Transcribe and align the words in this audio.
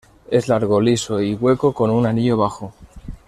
Es 0.31 0.47
largo, 0.47 0.81
liso 0.81 1.21
y 1.21 1.35
hueco 1.35 1.75
con 1.75 1.91
un 1.91 2.07
anillo 2.07 2.35
bajo. 2.35 2.73